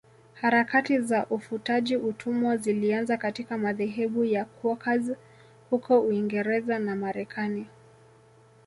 Harakati 0.33 0.99
za 0.99 1.25
ufutaji 1.29 1.95
utumwa 1.97 2.57
zilianza 2.57 3.17
katika 3.17 3.57
madhehebu 3.57 4.23
ya 4.25 4.45
Quakers 4.45 5.11
huko 5.69 6.01
Uingereza 6.01 6.79
na 6.79 6.95
Marekani 6.95 7.67